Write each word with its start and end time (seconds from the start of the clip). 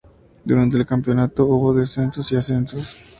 Durante 0.43 0.77
el 0.77 0.85
Campeonato 0.87 1.45
hubo 1.45 1.75
descensos 1.75 2.31
y 2.31 2.35
ascensos. 2.35 3.03